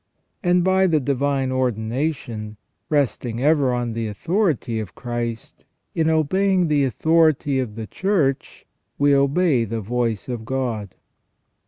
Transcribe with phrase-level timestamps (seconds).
[0.41, 2.57] And by the divine ordination,
[2.89, 8.65] resting ever on the authority of Christ, in obeying the authority of the Church
[8.97, 10.95] we obey the voice of God.